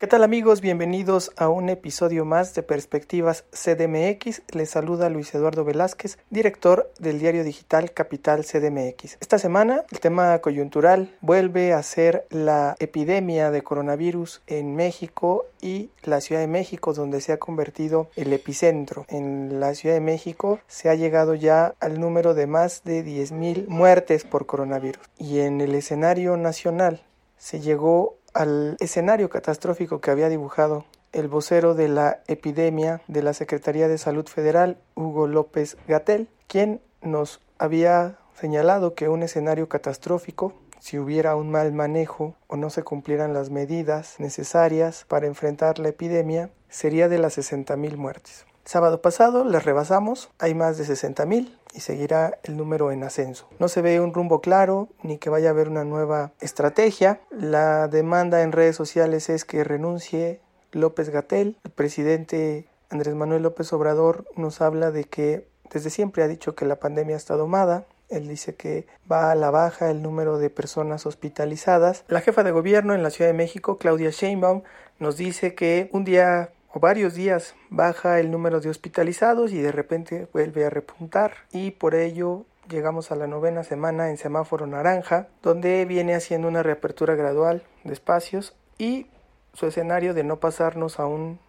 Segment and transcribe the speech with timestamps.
[0.00, 0.60] ¿Qué tal amigos?
[0.60, 4.42] Bienvenidos a un episodio más de Perspectivas CDMX.
[4.52, 9.16] Les saluda Luis Eduardo Velázquez, director del diario digital Capital CDMX.
[9.20, 15.90] Esta semana el tema coyuntural vuelve a ser la epidemia de coronavirus en México y
[16.04, 19.04] la Ciudad de México, donde se ha convertido el epicentro.
[19.08, 23.66] En la Ciudad de México se ha llegado ya al número de más de 10.000
[23.66, 25.02] muertes por coronavirus.
[25.18, 27.02] Y en el escenario nacional
[27.36, 33.34] se llegó al escenario catastrófico que había dibujado el vocero de la epidemia de la
[33.34, 40.54] Secretaría de Salud Federal, Hugo López Gatel, quien nos había señalado que un escenario catastrófico,
[40.78, 45.88] si hubiera un mal manejo o no se cumplieran las medidas necesarias para enfrentar la
[45.88, 48.46] epidemia, sería de las 60.000 muertes.
[48.68, 53.48] Sábado pasado les rebasamos, hay más de 60.000 y seguirá el número en ascenso.
[53.58, 57.18] No se ve un rumbo claro ni que vaya a haber una nueva estrategia.
[57.30, 61.56] La demanda en redes sociales es que renuncie López Gatel.
[61.64, 66.66] El presidente Andrés Manuel López Obrador nos habla de que desde siempre ha dicho que
[66.66, 71.06] la pandemia está domada, él dice que va a la baja el número de personas
[71.06, 72.04] hospitalizadas.
[72.08, 74.60] La jefa de gobierno en la Ciudad de México, Claudia Sheinbaum,
[74.98, 80.28] nos dice que un día varios días baja el número de hospitalizados y de repente
[80.32, 85.84] vuelve a repuntar y por ello llegamos a la novena semana en semáforo naranja donde
[85.84, 89.06] viene haciendo una reapertura gradual de espacios y
[89.54, 91.40] su escenario de no pasarnos a un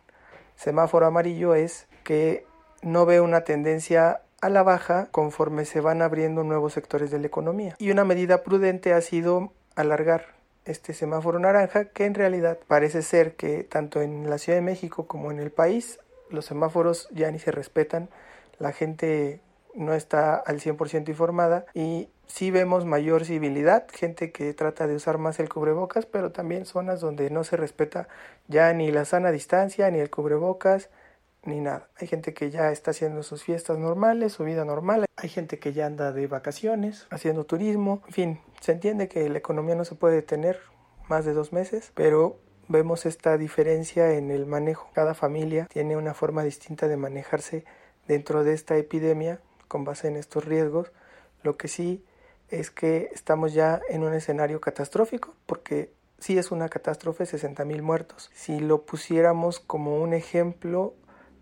[0.56, 2.46] semáforo amarillo es que
[2.82, 7.28] no ve una tendencia a la baja conforme se van abriendo nuevos sectores de la
[7.28, 7.76] economía.
[7.78, 10.39] Y una medida prudente ha sido alargar
[10.70, 15.08] este semáforo naranja que en realidad parece ser que tanto en la Ciudad de México
[15.08, 18.10] como en el país los semáforos ya ni se respetan,
[18.60, 19.42] la gente
[19.76, 25.18] no está al 100% informada y sí vemos mayor civilidad, gente que trata de usar
[25.18, 28.08] más el cubrebocas, pero también zonas donde no se respeta
[28.48, 30.90] ya ni la sana distancia, ni el cubrebocas,
[31.44, 31.88] ni nada.
[31.98, 35.06] Hay gente que ya está haciendo sus fiestas normales, su vida normal.
[35.22, 38.02] Hay gente que ya anda de vacaciones, haciendo turismo.
[38.08, 40.60] En fin, se entiende que la economía no se puede detener
[41.10, 44.90] más de dos meses, pero vemos esta diferencia en el manejo.
[44.94, 47.66] Cada familia tiene una forma distinta de manejarse
[48.08, 50.94] dentro de esta epidemia con base en estos riesgos.
[51.44, 52.06] Lo que sí
[52.48, 57.82] es que estamos ya en un escenario catastrófico porque sí es una catástrofe, 60 mil
[57.82, 58.32] muertos.
[58.34, 60.94] Si lo pusiéramos como un ejemplo,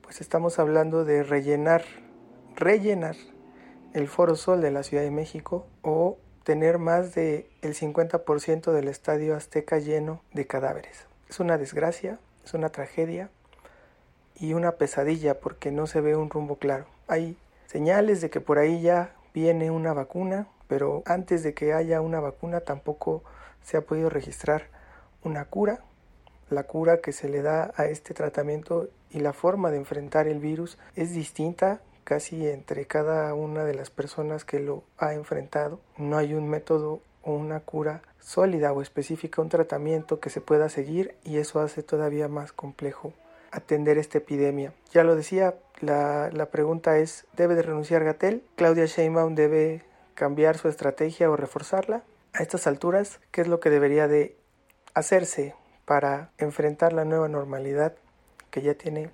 [0.02, 1.84] pues estamos hablando de rellenar,
[2.56, 3.16] rellenar
[3.98, 8.88] el Foro Sol de la Ciudad de México o tener más de el 50% del
[8.88, 11.06] estadio azteca lleno de cadáveres.
[11.30, 13.32] Es una desgracia, es una tragedia
[14.36, 16.86] y una pesadilla porque no se ve un rumbo claro.
[17.08, 22.00] Hay señales de que por ahí ya viene una vacuna, pero antes de que haya
[22.00, 23.24] una vacuna tampoco
[23.64, 24.68] se ha podido registrar
[25.24, 25.82] una cura
[26.50, 30.40] la cura que se le da a este tratamiento y la forma de enfrentar el
[30.40, 35.82] virus es distinta casi entre cada una de las personas que lo ha enfrentado.
[35.98, 40.70] No hay un método o una cura sólida o específica, un tratamiento que se pueda
[40.70, 43.12] seguir y eso hace todavía más complejo
[43.52, 44.72] atender esta epidemia.
[44.94, 48.42] Ya lo decía, la, pregunta es, ¿debe de renunciar Gatel?
[48.56, 52.04] ¿Claudia Sheinbaum debe cambiar su estrategia o reforzarla?
[52.32, 54.38] A estas alturas, ¿qué es lo que debería de
[54.94, 57.96] hacerse para enfrentar la nueva normalidad
[58.50, 59.10] que ya tiene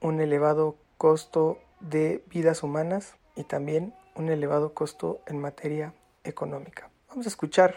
[0.00, 5.94] un elevado costo de vidas humanas y también un elevado costo en materia
[6.24, 6.90] económica.
[7.08, 7.76] Vamos a escuchar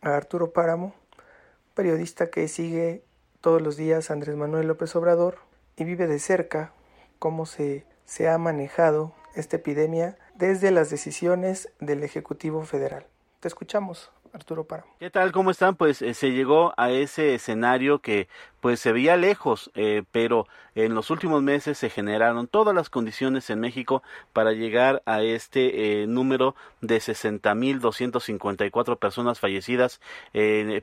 [0.00, 0.94] a Arturo Páramo,
[1.74, 3.04] periodista que sigue
[3.40, 5.38] todos los días Andrés Manuel López Obrador
[5.76, 6.72] y vive de cerca
[7.18, 13.06] cómo se, se ha manejado esta epidemia desde las decisiones del Ejecutivo Federal.
[13.40, 14.90] Te escuchamos, Arturo Páramo.
[14.98, 15.30] ¿Qué tal?
[15.30, 15.76] ¿Cómo están?
[15.76, 18.26] Pues eh, se llegó a ese escenario que
[18.60, 23.50] pues se veía lejos, eh, pero en los últimos meses se generaron todas las condiciones
[23.50, 24.02] en México
[24.32, 30.00] para llegar a este eh, número de 60.254 personas fallecidas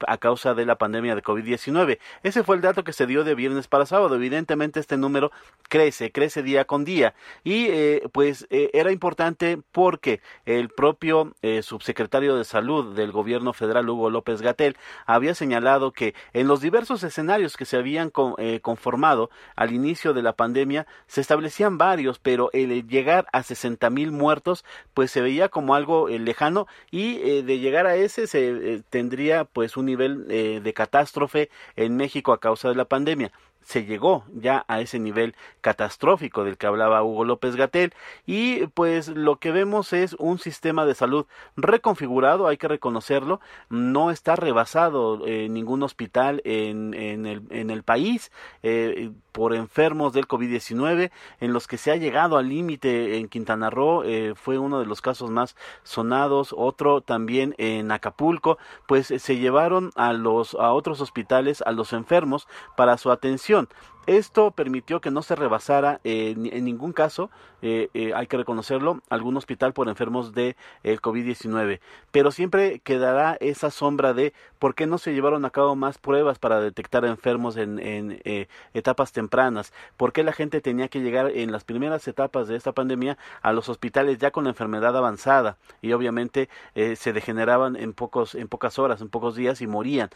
[0.08, 1.98] a causa de la pandemia de COVID-19.
[2.22, 4.16] Ese fue el dato que se dio de viernes para sábado.
[4.16, 5.32] Evidentemente este número
[5.68, 11.34] crece, crece día con día y pues era importante porque el propio
[11.64, 17.04] subsecretario de Salud del gobierno federal, Hugo López Gatel, había señalado que en los diversos
[17.04, 22.50] escenarios que se habían eh, conformado al inicio de la pandemia, se establecían varios, pero
[22.54, 27.44] el llegar a 60 mil muertos, pues se veía como algo eh, lejano y eh,
[27.44, 32.70] de llegar a ese se tendría pues un nivel de catástrofe en México a causa
[32.70, 33.32] de la pandemia.
[33.64, 37.94] Se llegó ya a ese nivel catastrófico del que hablaba Hugo López Gatel
[38.26, 41.26] y pues lo que vemos es un sistema de salud
[41.56, 47.84] reconfigurado, hay que reconocerlo, no está rebasado eh, ningún hospital en, en, el, en el
[47.84, 48.32] país
[48.64, 53.70] eh, por enfermos del COVID-19 en los que se ha llegado al límite en Quintana
[53.70, 59.38] Roo, eh, fue uno de los casos más sonados, otro también en Acapulco, pues se
[59.38, 63.51] llevaron a los a otros hospitales a los enfermos para su atención.
[63.52, 63.68] Information.
[64.08, 67.30] Esto permitió que no se rebasara eh, en ningún caso,
[67.62, 71.80] eh, eh, hay que reconocerlo, algún hospital por enfermos de COVID-19.
[72.12, 76.40] Pero siempre quedará esa sombra de por qué no se llevaron a cabo más pruebas
[76.40, 81.52] para detectar enfermos en, en etapas tempranas, por qué la gente tenía que llegar en
[81.52, 85.94] las primeras etapas de esta pandemia a los hospitales ya con la enfermedad avanzada y
[85.94, 90.10] obviamente se degeneraban en pocos en pocas horas, en pocos días y morían.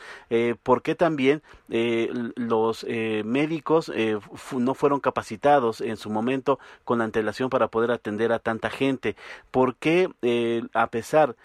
[0.63, 1.43] ¿Por qué también
[2.35, 4.19] los médicos eh,
[4.53, 9.15] no fueron capacitados en su momento con antelación para poder atender a tanta gente?
[9.51, 11.35] ¿Por qué, eh, a pesar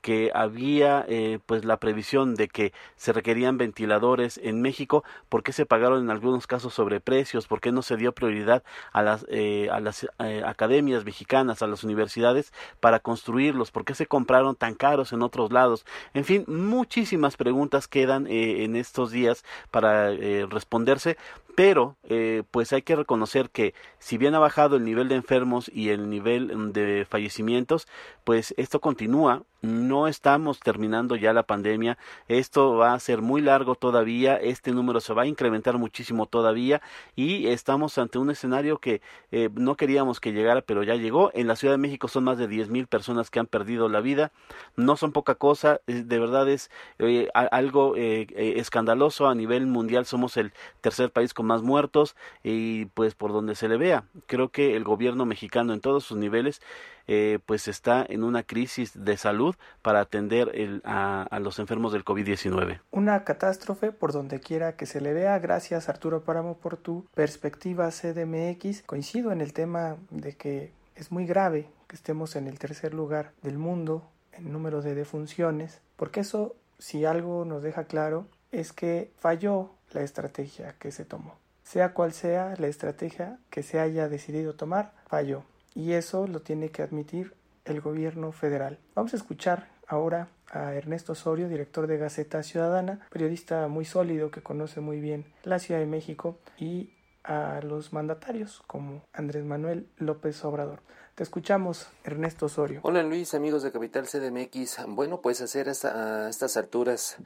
[0.00, 5.52] que había eh, pues la previsión de que se requerían ventiladores en México, por qué
[5.52, 9.26] se pagaron en algunos casos sobreprecios, por qué no se dio prioridad a las,
[9.70, 10.06] a las
[10.44, 15.52] academias mexicanas, a las universidades para construirlos, por qué se compraron tan caros en otros
[15.52, 15.84] lados,
[16.14, 20.10] en fin, muchísimas preguntas quedan en estos días para
[20.46, 21.16] responderse,
[21.56, 25.70] pero eh, pues hay que reconocer que si bien ha bajado el nivel de enfermos
[25.72, 27.88] y el nivel mm, de fallecimientos,
[28.24, 31.98] pues esto continúa no estamos terminando ya la pandemia,
[32.28, 36.80] esto va a ser muy largo todavía, este número se va a incrementar muchísimo todavía
[37.14, 39.02] y estamos ante un escenario que
[39.32, 41.30] eh, no queríamos que llegara, pero ya llegó.
[41.34, 44.00] En la Ciudad de México son más de diez mil personas que han perdido la
[44.00, 44.32] vida,
[44.76, 48.26] no son poca cosa, de verdad es eh, algo eh,
[48.56, 49.26] escandaloso.
[49.26, 53.68] A nivel mundial, somos el tercer país con más muertos y pues por donde se
[53.68, 56.60] le vea, creo que el gobierno mexicano en todos sus niveles
[57.08, 61.92] eh, pues está en una crisis de salud para atender el, a, a, los enfermos
[61.92, 62.80] del COVID-19.
[62.90, 65.38] Una catástrofe por donde quiera que se le vea.
[65.38, 68.82] Gracias Arturo Páramo por tu perspectiva CDMX.
[68.82, 73.32] Coincido en el tema de que es muy grave que estemos en el tercer lugar
[73.42, 79.12] del mundo en número de defunciones, porque eso, si algo nos deja claro, es que
[79.18, 81.38] falló la estrategia que se tomó.
[81.62, 85.42] Sea cual sea la estrategia que se haya decidido tomar, falló
[85.76, 87.34] y eso lo tiene que admitir
[87.66, 88.78] el gobierno federal.
[88.94, 94.42] Vamos a escuchar ahora a Ernesto Osorio, director de Gaceta Ciudadana, periodista muy sólido que
[94.42, 100.44] conoce muy bien la Ciudad de México y a los mandatarios como Andrés Manuel López
[100.44, 100.80] Obrador.
[101.16, 102.80] Te escuchamos, Ernesto Osorio.
[102.82, 104.86] Hola Luis, amigos de Capital CDMX.
[104.86, 107.16] Bueno, pues hacer estas alturas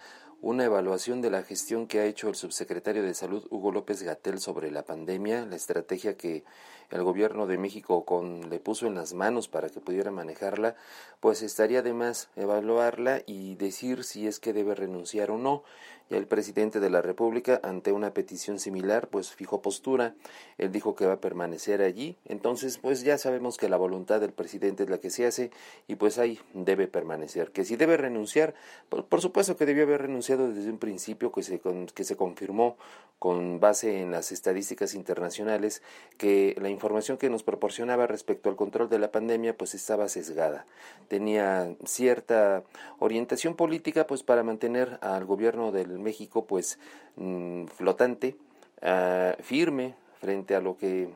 [0.43, 4.41] una evaluación de la gestión que ha hecho el subsecretario de Salud Hugo López Gatel
[4.41, 6.45] sobre la pandemia, la estrategia que
[6.91, 10.77] el gobierno de México con, le puso en las manos para que pudiera manejarla,
[11.21, 15.63] pues estaría de más evaluarla y decir si es que debe renunciar o no.
[16.11, 20.15] El presidente de la República, ante una petición similar, pues fijó postura.
[20.59, 22.17] Él dijo que va a permanecer allí.
[22.27, 25.53] Entonces, pues ya sabemos que la voluntad del presidente es la que se hace
[25.87, 27.53] y pues ahí debe permanecer.
[27.53, 28.55] Que si debe renunciar,
[28.89, 31.61] pues, por supuesto que debió haber renunciado desde un principio que se,
[31.95, 32.77] que se confirmó
[33.21, 35.83] con base en las estadísticas internacionales
[36.17, 40.65] que la información que nos proporcionaba respecto al control de la pandemia pues estaba sesgada.
[41.09, 42.65] Tenía cierta
[42.99, 46.79] orientación política pues para mantener al gobierno del México pues
[47.17, 48.37] mm, flotante,
[48.83, 51.09] ah, firme frente a lo que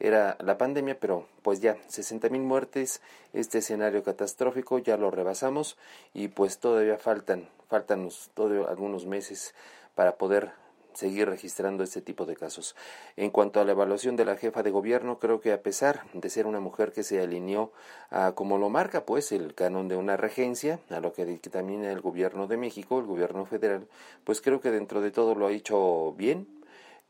[0.00, 3.00] era la pandemia, pero pues ya 60 mil muertes,
[3.32, 5.76] este escenario catastrófico ya lo rebasamos
[6.12, 9.54] y pues todavía faltan, faltan todavía algunos meses
[9.94, 10.50] para poder
[10.94, 12.76] seguir registrando este tipo de casos.
[13.16, 16.30] En cuanto a la evaluación de la jefa de gobierno, creo que a pesar de
[16.30, 17.72] ser una mujer que se alineó
[18.10, 22.00] a como lo marca pues el canon de una regencia, a lo que también el
[22.00, 23.86] gobierno de México, el gobierno federal,
[24.24, 26.46] pues creo que dentro de todo lo ha hecho bien,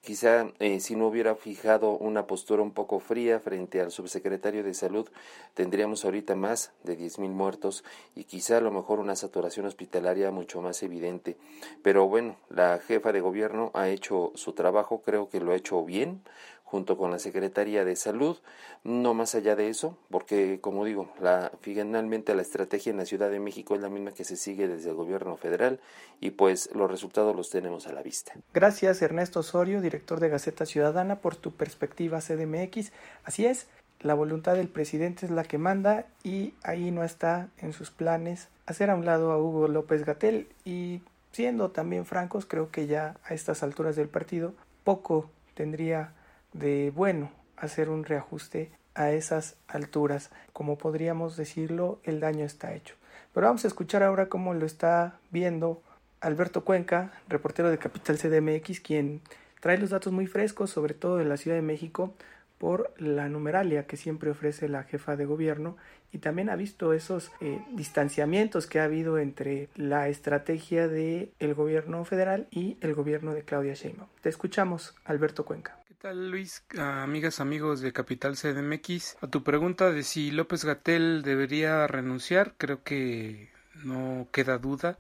[0.03, 4.75] Quizá eh, si no hubiera fijado una postura un poco fría frente al subsecretario de
[4.75, 5.09] Salud,
[5.55, 7.85] tendríamos ahorita más de 10.000 muertos
[8.17, 11.37] y quizá a lo mejor una saturación hospitalaria mucho más evidente.
[11.85, 15.85] Pero bueno, la jefa de gobierno ha hecho su trabajo, creo que lo ha hecho
[15.85, 16.23] bien
[16.73, 18.39] junto con la Secretaría de Salud,
[18.83, 23.31] no más allá de eso, porque como digo, la, finalmente la estrategia en la Ciudad
[23.31, 25.81] de México es la misma que se sigue desde el gobierno federal
[26.19, 28.33] y pues los resultados los tenemos a la vista.
[28.55, 32.91] Gracias Ernesto Osorio, director de Gaceta Ciudadana, por tu perspectiva CDMX.
[33.23, 33.67] Así es,
[34.01, 38.49] la voluntad del presidente es la que manda y ahí no está en sus planes
[38.65, 41.03] hacer a un lado a Hugo López Gatel y
[41.33, 46.15] siendo también francos, creo que ya a estas alturas del partido poco tendría
[46.53, 50.31] de bueno hacer un reajuste a esas alturas.
[50.53, 52.95] Como podríamos decirlo, el daño está hecho.
[53.33, 55.83] Pero vamos a escuchar ahora cómo lo está viendo
[56.21, 59.23] Alberto Cuenca, reportero de Capital CDMX, quien
[59.61, 62.15] trae los datos muy frescos, sobre todo de la Ciudad de México,
[62.59, 65.77] por la numeralia que siempre ofrece la jefa de gobierno
[66.13, 71.55] y también ha visto esos eh, distanciamientos que ha habido entre la estrategia del el
[71.55, 74.09] gobierno federal y el gobierno de Claudia Sheinbaum.
[74.21, 75.82] Te escuchamos, Alberto Cuenca.
[76.03, 76.65] ¿Qué tal Luis?
[76.77, 79.19] Amigas, amigos de Capital CDMX.
[79.21, 83.53] A tu pregunta de si López Gatel debería renunciar, creo que
[83.85, 84.99] no queda duda.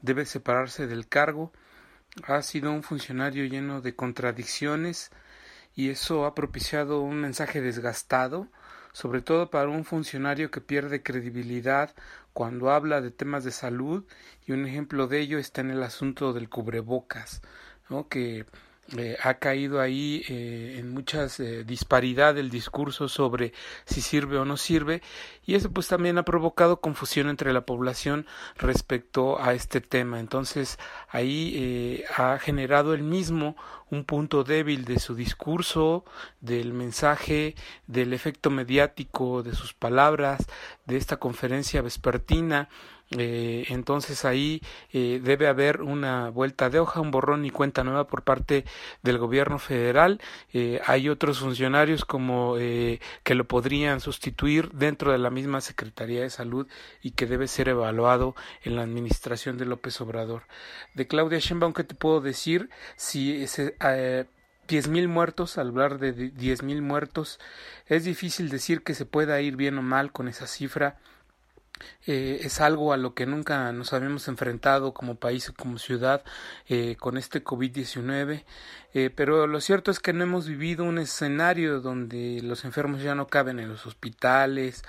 [0.00, 1.50] Debe separarse del cargo.
[2.22, 5.10] Ha sido un funcionario lleno de contradicciones
[5.74, 8.46] y eso ha propiciado un mensaje desgastado,
[8.92, 11.96] sobre todo para un funcionario que pierde credibilidad
[12.32, 14.04] cuando habla de temas de salud
[14.46, 17.42] y un ejemplo de ello está en el asunto del cubrebocas,
[17.90, 18.06] ¿no?
[18.08, 18.46] que
[18.98, 23.54] eh, ha caído ahí eh, en muchas eh, disparidad el discurso sobre
[23.86, 25.00] si sirve o no sirve
[25.46, 28.26] y eso pues también ha provocado confusión entre la población
[28.56, 30.20] respecto a este tema.
[30.20, 33.56] Entonces ahí ha generado el mismo
[33.90, 36.04] un punto débil de su discurso
[36.40, 37.54] del mensaje
[37.86, 40.46] del efecto mediático de sus palabras
[40.84, 42.68] de esta conferencia vespertina
[43.10, 44.60] eh, entonces ahí
[44.92, 48.64] eh, debe haber una vuelta de hoja, un borrón y cuenta nueva por parte
[49.02, 50.20] del gobierno federal.
[50.52, 56.30] Eh, hay otros funcionarios como que lo podrían sustituir dentro de la misma Secretaría de
[56.30, 56.66] Salud
[57.02, 60.44] y que debe ser evaluado en la administración de López Obrador.
[60.94, 62.70] De Claudia Sheinbaum, ¿qué te puedo decir?
[62.96, 63.76] Si ese,
[64.68, 67.38] diez mil muertos, al hablar de diez mil muertos,
[67.86, 70.98] es difícil decir que se pueda ir bien o mal con esa cifra
[72.06, 76.22] eh, es algo a lo que nunca nos habíamos enfrentado como país o como ciudad
[76.68, 78.44] eh, con este COVID-19,
[78.94, 83.14] eh, pero lo cierto es que no hemos vivido un escenario donde los enfermos ya
[83.14, 84.84] no caben en los hospitales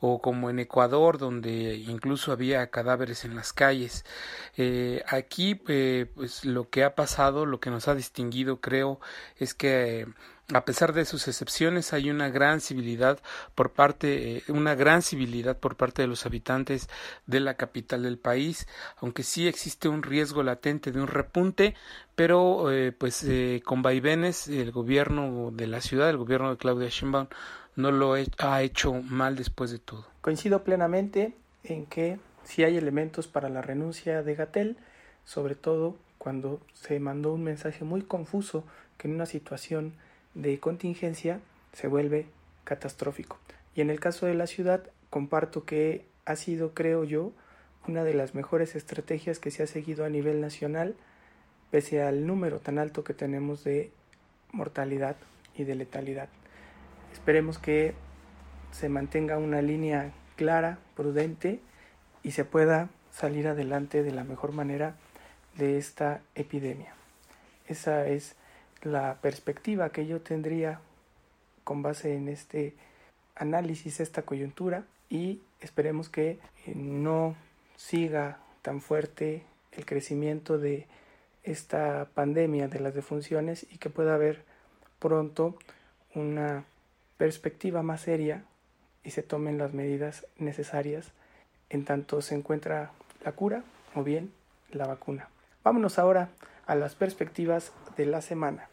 [0.00, 4.04] o como en Ecuador donde incluso había cadáveres en las calles.
[5.06, 9.00] aquí pues lo que ha pasado, lo que nos ha distinguido creo
[9.36, 10.06] es que
[10.52, 13.18] a pesar de sus excepciones hay una gran civilidad
[13.54, 16.88] por parte eh, una gran civilidad por parte de los habitantes
[17.26, 18.66] de la capital del país
[18.98, 21.74] aunque sí existe un riesgo latente de un repunte
[22.14, 26.88] pero eh, pues eh, con vaivenes el gobierno de la ciudad el gobierno de Claudia
[26.88, 27.28] Sheinbaum
[27.76, 30.04] no lo ha hecho mal después de todo.
[30.20, 34.76] Coincido plenamente en que si hay elementos para la renuncia de Gatel
[35.24, 38.64] sobre todo cuando se mandó un mensaje muy confuso
[38.98, 39.94] que en una situación
[40.34, 41.40] de contingencia
[41.72, 42.26] se vuelve
[42.64, 43.38] catastrófico.
[43.74, 47.32] Y en el caso de la ciudad, comparto que ha sido, creo yo,
[47.88, 50.94] una de las mejores estrategias que se ha seguido a nivel nacional,
[51.70, 53.90] pese al número tan alto que tenemos de
[54.52, 55.16] mortalidad
[55.56, 56.28] y de letalidad.
[57.12, 57.94] Esperemos que
[58.72, 61.60] se mantenga una línea clara, prudente
[62.22, 64.96] y se pueda salir adelante de la mejor manera
[65.56, 66.94] de esta epidemia.
[67.66, 68.36] Esa es
[68.82, 70.80] la perspectiva que yo tendría
[71.64, 72.74] con base en este
[73.36, 77.34] análisis, esta coyuntura, y esperemos que eh, no
[77.76, 80.86] siga tan fuerte el crecimiento de
[81.42, 84.44] esta pandemia de las defunciones y que pueda haber
[84.98, 85.56] pronto
[86.14, 86.64] una
[87.16, 88.44] perspectiva más seria
[89.04, 91.12] y se tomen las medidas necesarias
[91.70, 92.90] en tanto se encuentra
[93.24, 93.62] la cura
[93.94, 94.32] o bien
[94.72, 95.28] la vacuna.
[95.64, 96.30] Vámonos ahora
[96.66, 98.69] a las perspectivas de la semana.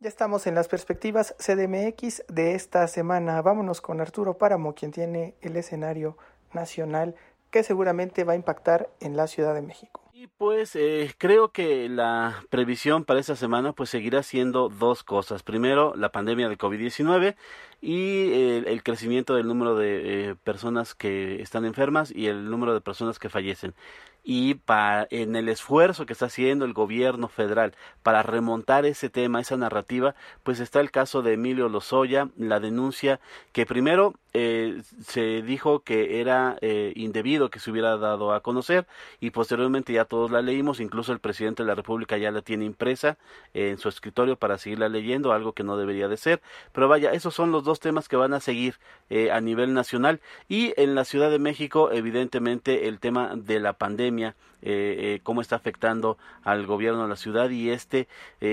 [0.00, 3.40] Ya estamos en las perspectivas CDMX de esta semana.
[3.40, 6.16] Vámonos con Arturo Páramo, quien tiene el escenario
[6.52, 7.14] nacional
[7.52, 10.00] que seguramente va a impactar en la Ciudad de México.
[10.14, 15.42] Y pues eh, creo que la previsión para esta semana pues seguirá siendo dos cosas.
[15.42, 17.36] Primero, la pandemia de COVID-19
[17.80, 22.72] y eh, el crecimiento del número de eh, personas que están enfermas y el número
[22.74, 23.74] de personas que fallecen
[24.22, 29.40] y para, en el esfuerzo que está haciendo el gobierno federal para remontar ese tema,
[29.40, 33.20] esa narrativa, pues está el caso de Emilio Lozoya, la denuncia
[33.52, 38.86] que primero eh, se dijo que era eh, indebido que se hubiera dado a conocer
[39.20, 42.64] y posteriormente ya todos la leímos, incluso el presidente de la República ya la tiene
[42.64, 43.18] impresa
[43.54, 46.40] en su escritorio para seguirla leyendo, algo que no debería de ser,
[46.72, 48.76] pero vaya, esos son los dos temas que van a seguir
[49.10, 50.20] eh, a nivel nacional.
[50.48, 55.40] Y en la Ciudad de México evidentemente el tema de la pandemia eh, eh, cómo
[55.40, 58.06] está afectando al gobierno de la ciudad y este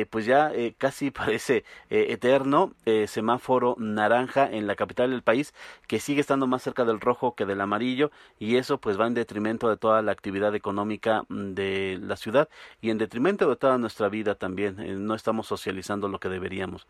[0.09, 2.73] pues ya casi parece eterno
[3.07, 5.53] semáforo naranja en la capital del país
[5.87, 9.13] que sigue estando más cerca del rojo que del amarillo y eso pues va en
[9.13, 12.49] detrimento de toda la actividad económica mm, de la ciudad
[12.81, 14.79] y en detrimento de toda nuestra vida también.
[14.79, 16.87] Eh, no estamos socializando lo que deberíamos.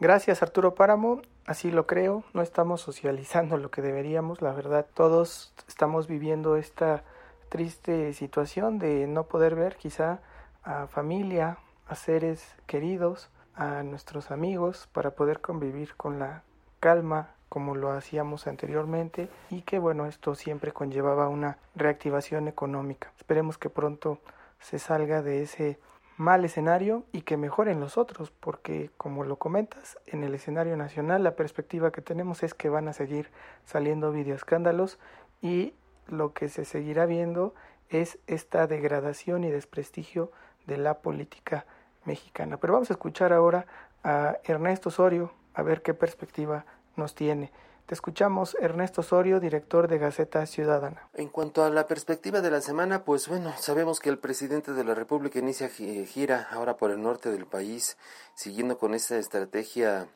[0.00, 5.52] Gracias Arturo Páramo, así lo creo, no estamos socializando lo que deberíamos, la verdad, todos
[5.66, 7.02] estamos viviendo esta
[7.48, 10.20] triste situación de no poder ver quizá
[10.62, 11.58] a familia,
[11.88, 16.44] a seres queridos, a nuestros amigos para poder convivir con la
[16.78, 23.58] calma como lo hacíamos anteriormente y que bueno esto siempre conllevaba una reactivación económica esperemos
[23.58, 24.18] que pronto
[24.60, 25.78] se salga de ese
[26.16, 31.22] mal escenario y que mejoren los otros porque como lo comentas en el escenario nacional
[31.22, 33.30] la perspectiva que tenemos es que van a seguir
[33.64, 34.98] saliendo videoescándalos
[35.40, 35.74] y
[36.08, 37.54] lo que se seguirá viendo
[37.88, 40.32] es esta degradación y desprestigio
[40.66, 41.66] de la política
[42.04, 42.58] mexicana.
[42.58, 43.66] Pero vamos a escuchar ahora
[44.04, 46.66] a Ernesto Osorio a ver qué perspectiva
[46.98, 47.52] nos tiene.
[47.86, 51.08] Te escuchamos, Ernesto Osorio, director de Gaceta Ciudadana.
[51.14, 54.84] En cuanto a la perspectiva de la semana, pues bueno, sabemos que el presidente de
[54.84, 57.96] la República inicia gira ahora por el norte del país,
[58.34, 60.06] siguiendo con esta estrategia,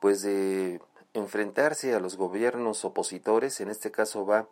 [0.00, 0.80] pues de
[1.12, 3.60] enfrentarse a los gobiernos opositores.
[3.60, 4.48] En este caso va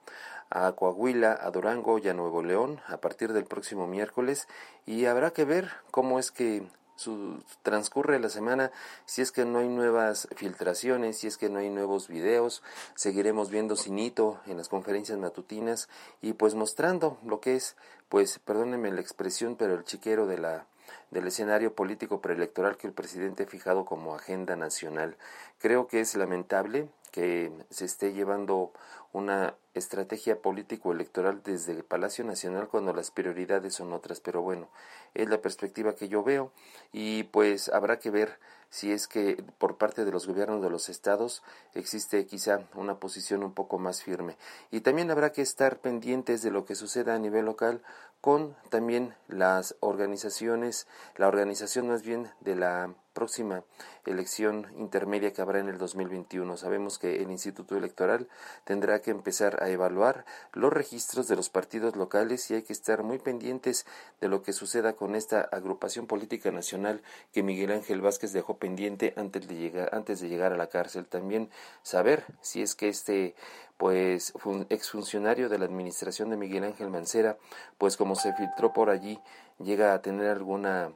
[0.51, 4.49] a Coahuila, a Durango y a Nuevo León a partir del próximo miércoles
[4.85, 8.73] y habrá que ver cómo es que su, transcurre la semana,
[9.05, 12.63] si es que no hay nuevas filtraciones, si es que no hay nuevos videos,
[12.95, 15.89] seguiremos viendo Cinito en las conferencias matutinas
[16.21, 17.77] y pues mostrando lo que es,
[18.09, 20.67] pues perdónenme la expresión, pero el chiquero de la
[21.11, 25.17] del escenario político preelectoral que el presidente ha fijado como agenda nacional.
[25.59, 28.73] Creo que es lamentable que se esté llevando
[29.15, 34.69] una estrategia político-electoral desde el Palacio Nacional cuando las prioridades son otras, pero bueno,
[35.15, 36.53] es la perspectiva que yo veo
[36.93, 40.91] y pues habrá que ver si es que por parte de los gobiernos de los
[40.91, 41.43] estados
[41.73, 44.37] existe quizá una posición un poco más firme.
[44.71, 47.81] Y también habrá que estar pendientes de lo que suceda a nivel local
[48.21, 53.65] con también las organizaciones, la organización más bien de la próxima
[54.05, 56.59] elección intermedia que habrá en el 2021.
[56.59, 58.29] Sabemos que el Instituto Electoral
[58.65, 63.03] tendrá que empezar a evaluar los registros de los partidos locales y hay que estar
[63.03, 63.87] muy pendientes
[64.21, 67.03] de lo que suceda con esta agrupación política nacional
[67.33, 71.07] que Miguel Ángel Vázquez dejó pendiente antes de llegar, antes de llegar a la cárcel.
[71.07, 71.49] También
[71.83, 73.35] saber si es que este
[73.79, 74.35] pues
[74.69, 77.39] exfuncionario de la administración de Miguel Ángel Mancera,
[77.79, 79.19] pues como se filtró por allí,
[79.59, 80.93] llega a tener alguna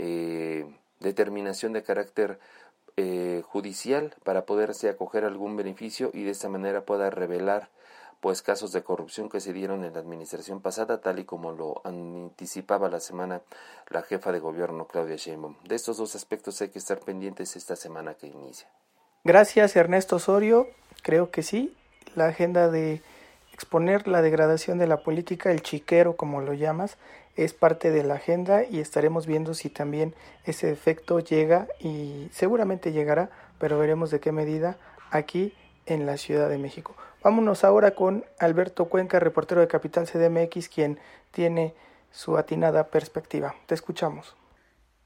[0.00, 0.66] eh,
[1.00, 2.38] determinación de carácter
[2.96, 7.68] eh, judicial para poderse acoger algún beneficio y de esta manera pueda revelar
[8.20, 11.80] pues casos de corrupción que se dieron en la administración pasada, tal y como lo
[11.84, 13.42] anticipaba la semana
[13.88, 15.54] la jefa de gobierno Claudia Sheinbaum.
[15.62, 18.68] De estos dos aspectos hay que estar pendientes esta semana que inicia.
[19.22, 20.66] Gracias Ernesto Osorio,
[21.02, 21.76] creo que sí,
[22.16, 23.00] la agenda de
[23.58, 26.96] exponer la degradación de la política, el chiquero como lo llamas,
[27.34, 32.92] es parte de la agenda y estaremos viendo si también ese efecto llega y seguramente
[32.92, 34.76] llegará, pero veremos de qué medida
[35.10, 35.54] aquí
[35.86, 36.94] en la Ciudad de México.
[37.24, 41.00] Vámonos ahora con Alberto Cuenca, reportero de Capital CDMX, quien
[41.32, 41.74] tiene
[42.12, 43.56] su atinada perspectiva.
[43.66, 44.36] Te escuchamos.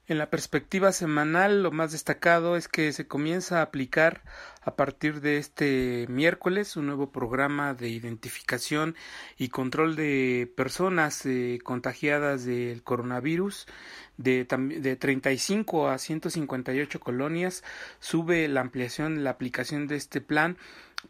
[0.08, 4.22] En la perspectiva semanal, lo más destacado es que se comienza a aplicar
[4.60, 8.96] a partir de este miércoles un nuevo programa de identificación
[9.38, 13.66] y control de personas eh, contagiadas del coronavirus
[14.16, 17.62] de, de 35 a 158 colonias.
[18.00, 20.58] Sube la ampliación, la aplicación de este plan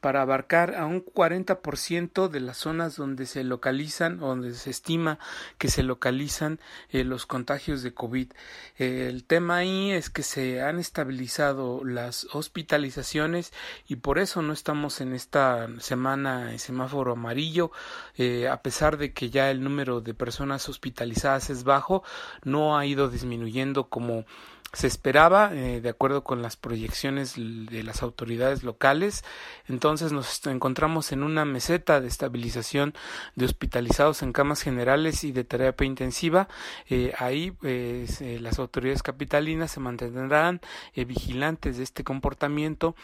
[0.01, 5.19] para abarcar a un 40% de las zonas donde se localizan o donde se estima
[5.59, 8.33] que se localizan eh, los contagios de COVID.
[8.79, 13.53] el tema ahí es que se han estabilizado las hospitalizaciones
[13.87, 17.71] y por eso no estamos en esta semana en semáforo amarillo,
[18.17, 22.03] eh, a pesar de que ya el número de personas hospitalizadas es bajo,
[22.45, 24.25] no ha ido disminuyendo como
[24.73, 29.23] se esperaba, eh, de acuerdo con las proyecciones de las autoridades locales.
[29.69, 32.95] Entonces nos encontramos en una meseta de estabilización
[33.37, 36.49] de hospitalizados en camas generales y de terapia intensiva.
[36.89, 40.61] Eh, ahí pues, eh, las autoridades capitalinas se mantendrán
[40.95, 42.95] vigilantes de este comportamiento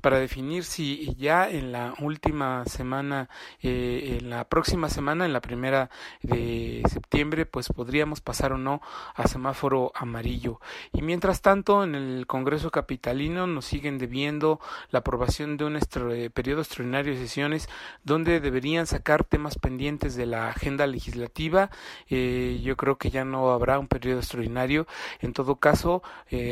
[0.00, 3.28] para definir si ya en la última semana,
[3.62, 5.90] eh, en la próxima semana, en la primera
[6.22, 8.80] de septiembre, pues podríamos pasar o no
[9.14, 10.60] a semáforo amarillo.
[10.92, 16.30] Y mientras tanto, en el Congreso Capitalino nos siguen debiendo la aprobación de un eh,
[16.30, 17.68] periodo extraordinario de sesiones
[18.04, 21.70] donde deberían sacar temas pendientes de la agenda legislativa.
[22.08, 24.86] Eh, yo creo que ya no habrá un periodo extraordinario.
[25.20, 26.02] En todo caso,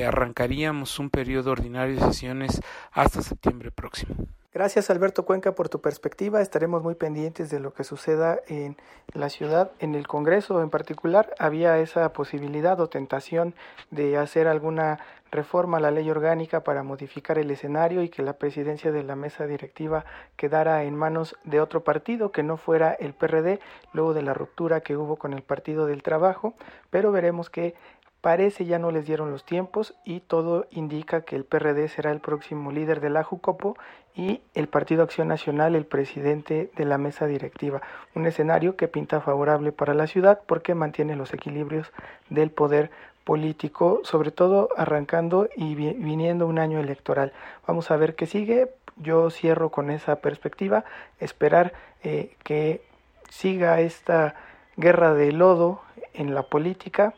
[0.07, 2.61] arrancaríamos un periodo ordinario de sesiones
[2.93, 4.15] hasta septiembre próximo.
[4.53, 6.41] Gracias Alberto Cuenca por tu perspectiva.
[6.41, 8.77] Estaremos muy pendientes de lo que suceda en
[9.13, 11.35] la ciudad, en el Congreso en particular.
[11.41, 13.55] Había esa posibilidad o tentación
[13.91, 15.01] de hacer alguna
[15.33, 19.17] reforma a la ley orgánica para modificar el escenario y que la presidencia de la
[19.17, 20.05] mesa directiva
[20.37, 23.59] quedara en manos de otro partido que no fuera el PRD,
[23.93, 26.55] luego de la ruptura que hubo con el Partido del Trabajo,
[26.91, 27.75] pero veremos que
[28.25, 32.21] Parece ya no les dieron los tiempos y todo indica que el PRD será el
[32.21, 33.77] próximo líder de la Jucopo
[34.15, 37.83] y el Partido Acción Nacional el presidente de la mesa directiva.
[38.15, 41.93] Un escenario que pinta favorable para la ciudad porque mantiene los equilibrios
[42.31, 42.91] del poder
[43.25, 47.35] político, sobre todo arrancando y viniendo un año electoral.
[47.67, 48.71] Vamos a ver qué sigue.
[48.97, 50.87] Yo cierro con esa perspectiva,
[51.21, 52.81] esperar eh, que
[53.29, 54.35] siga esta
[54.79, 55.83] guerra de lodo
[56.15, 57.13] en la política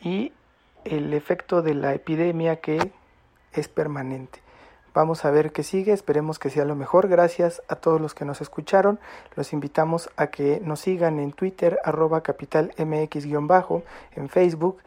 [0.00, 0.30] y
[0.84, 2.92] el efecto de la epidemia que
[3.52, 4.40] es permanente.
[4.94, 7.08] Vamos a ver qué sigue, esperemos que sea lo mejor.
[7.08, 9.00] Gracias a todos los que nos escucharon.
[9.36, 13.82] Los invitamos a que nos sigan en Twitter, arroba capitalmx-bajo,
[14.16, 14.82] en Facebook,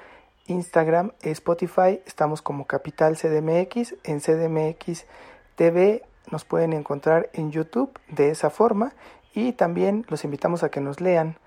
[0.45, 2.01] Instagram, Spotify.
[2.05, 5.05] Estamos como Capital CDMX, en CDMX
[5.55, 6.03] TV.
[6.31, 8.93] Nos pueden encontrar en YouTube de esa forma.
[9.33, 11.39] Y también los invitamos a que nos lean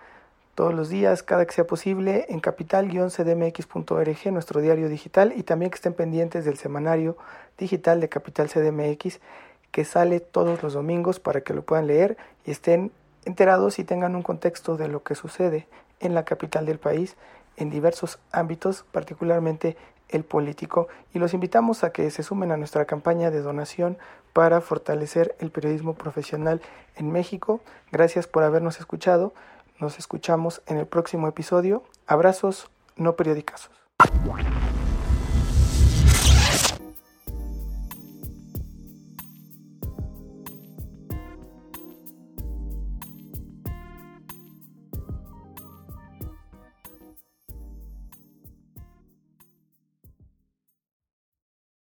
[0.58, 5.76] todos los días, cada que sea posible, en capital-cdmx.org, nuestro diario digital, y también que
[5.76, 7.16] estén pendientes del semanario
[7.56, 9.20] digital de Capital CDMX,
[9.70, 12.90] que sale todos los domingos para que lo puedan leer y estén
[13.24, 15.68] enterados y tengan un contexto de lo que sucede
[16.00, 17.14] en la capital del país
[17.56, 19.76] en diversos ámbitos, particularmente
[20.08, 23.96] el político, y los invitamos a que se sumen a nuestra campaña de donación
[24.32, 26.60] para fortalecer el periodismo profesional
[26.96, 27.60] en México.
[27.92, 29.32] Gracias por habernos escuchado.
[29.80, 31.84] Nos escuchamos en el próximo episodio.
[32.06, 33.70] Abrazos no periodicazos.